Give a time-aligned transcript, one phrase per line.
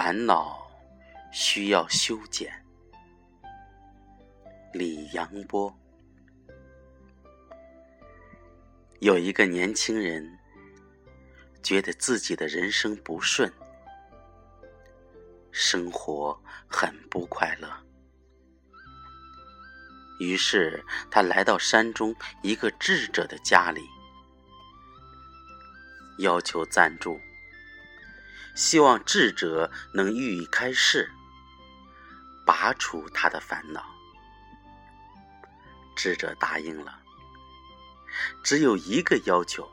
[0.00, 0.64] 烦恼
[1.32, 2.64] 需要修剪。
[4.72, 5.76] 李阳波
[9.00, 10.38] 有一个年轻人，
[11.64, 13.52] 觉得自己的人生不顺，
[15.50, 17.68] 生活很不快乐，
[20.20, 20.80] 于是
[21.10, 23.82] 他来到山中一个智者的家里，
[26.18, 27.20] 要求赞助。
[28.58, 31.08] 希望智者能予以开示，
[32.44, 33.84] 拔除他的烦恼。
[35.94, 36.98] 智者答应了，
[38.42, 39.70] 只有一个要求：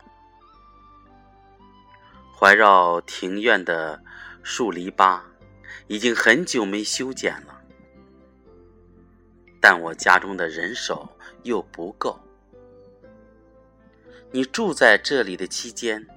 [2.31, 3.99] 环绕庭院的
[4.43, 5.20] 树篱笆
[5.88, 7.59] 已经很久没修剪了，
[9.59, 11.09] 但我家中的人手
[11.41, 12.20] 又不够。
[14.31, 16.07] 你住在这里的期间。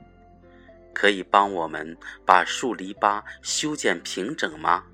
[0.99, 4.85] 可以帮我们把树篱笆修剪平整吗？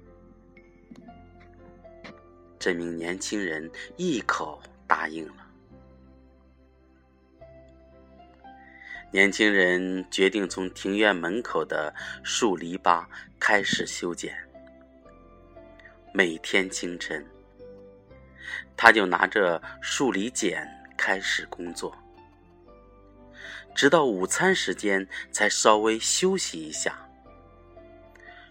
[2.58, 5.46] 这名年轻人一口答应了。
[9.10, 13.06] 年轻人决定从庭院门口的树篱笆
[13.40, 14.36] 开始修剪。
[16.12, 17.24] 每天清晨，
[18.76, 21.96] 他就拿着树篱剪开始工作。
[23.74, 26.98] 直到午餐时间，才稍微休息一下。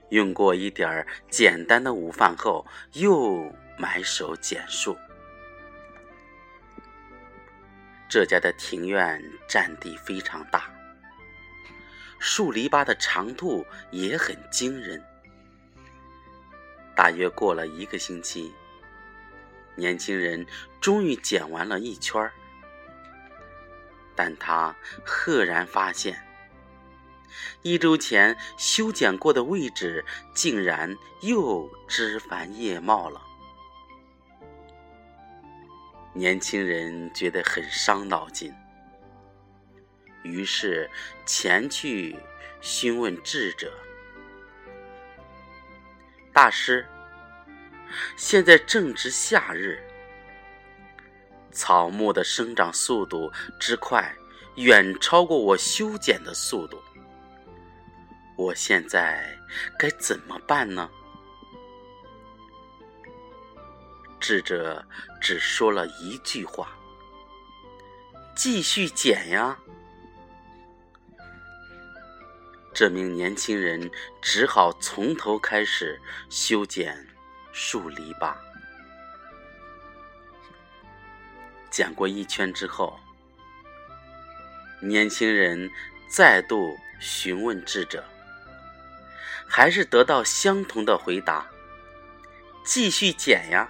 [0.10, 4.96] 用过一点儿简单的午饭后，又埋首剪树。
[8.10, 10.70] 这家的庭院占地非常大，
[12.20, 15.02] 树篱笆的长度也很惊人。
[16.96, 18.54] 大约过了一个星期，
[19.76, 20.46] 年轻人
[20.80, 22.32] 终于剪完了一圈儿。
[24.16, 24.76] 但他
[25.06, 26.26] 赫然发现，
[27.62, 33.22] 一周前修剪过的位置竟然又枝繁叶茂了。
[36.14, 38.54] 年轻人觉得很伤脑筋，
[40.22, 40.90] 于是
[41.26, 42.16] 前去
[42.62, 43.74] 询问智者
[46.32, 46.88] ：“大师，
[48.16, 49.82] 现在正值夏日。”
[51.54, 54.14] 草木的生长速度之快，
[54.56, 56.82] 远超过我修剪的速度。
[58.36, 59.38] 我现在
[59.78, 60.90] 该怎么办呢？
[64.20, 64.84] 智者
[65.22, 66.76] 只说了一句话
[68.36, 69.58] ：“继续剪呀。”
[72.74, 77.08] 这名年轻人只好从头开始修剪
[77.52, 78.34] 树篱笆。
[81.74, 83.00] 剪过一圈之后，
[84.80, 85.72] 年轻人
[86.08, 88.06] 再度询问智者，
[89.48, 91.50] 还是得到相同的回答
[92.64, 93.68] ：“继续剪呀。”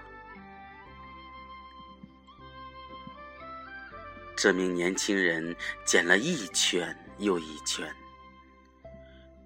[4.36, 5.56] 这名年轻人
[5.86, 7.90] 剪了一圈又一圈，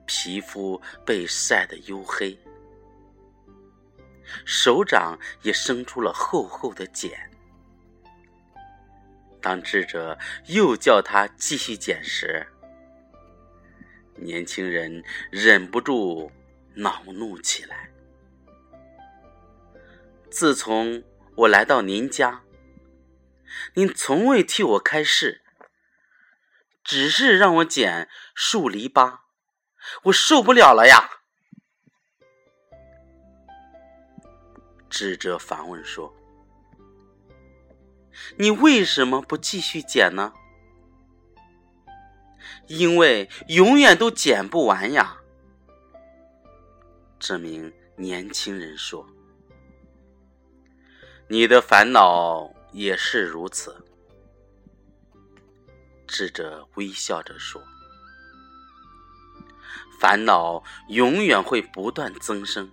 [0.08, 2.36] 皮肤被晒得黝黑，
[4.46, 7.30] 手掌也生出了厚厚的茧。
[9.42, 10.18] 当智者
[10.48, 12.48] 又叫他继续捡时，
[14.16, 16.32] 年轻人忍不住
[16.76, 17.90] 恼怒起来。
[20.30, 21.04] 自从
[21.36, 22.44] 我来到您家，
[23.76, 25.42] 您从未替我开示，
[26.84, 29.20] 只是让我捡树篱笆，
[30.04, 31.10] 我受不了了呀！
[34.90, 36.14] 智者反问说。
[38.38, 40.34] 你为什么不继续剪呢？
[42.68, 45.18] 因为永远都剪不完呀。
[47.20, 49.08] 这名年轻人说
[51.30, 53.84] ：“你的烦恼也是如此。”
[56.08, 57.62] 智者微笑着说
[60.00, 62.72] ：“烦恼永远会不断增生，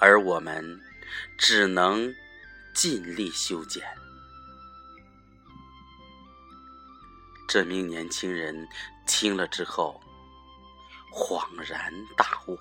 [0.00, 0.80] 而我们
[1.38, 2.12] 只能
[2.74, 3.86] 尽力修剪。”
[7.46, 8.68] 这名年轻人
[9.06, 10.00] 听了之后，
[11.12, 12.58] 恍然大悟。